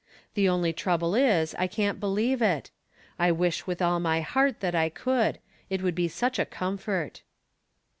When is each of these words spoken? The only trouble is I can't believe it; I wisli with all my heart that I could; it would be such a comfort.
The 0.33 0.49
only 0.49 0.73
trouble 0.73 1.13
is 1.13 1.53
I 1.59 1.67
can't 1.67 1.99
believe 1.99 2.41
it; 2.41 2.71
I 3.19 3.29
wisli 3.31 3.67
with 3.67 3.83
all 3.83 3.99
my 3.99 4.21
heart 4.21 4.59
that 4.59 4.73
I 4.73 4.89
could; 4.89 5.37
it 5.69 5.83
would 5.83 5.93
be 5.93 6.07
such 6.07 6.39
a 6.39 6.45
comfort. 6.47 7.21